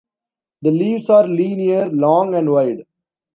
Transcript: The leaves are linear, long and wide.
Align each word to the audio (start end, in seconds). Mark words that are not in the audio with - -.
The 0.63 0.71
leaves 0.71 1.11
are 1.11 1.27
linear, 1.27 1.87
long 1.89 2.33
and 2.33 2.49
wide. 2.51 2.85